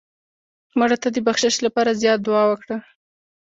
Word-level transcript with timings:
مړه 0.79 0.97
ته 1.01 1.07
د 1.11 1.17
بخشش 1.27 1.55
لپاره 1.65 1.97
زیات 2.01 2.19
دعا 2.27 2.43
وکړه 2.47 2.77